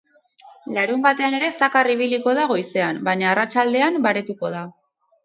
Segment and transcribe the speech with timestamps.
[0.77, 4.65] Larunbatean ere zakar ibiliko da goizean, baina arratsaldean baretuko da.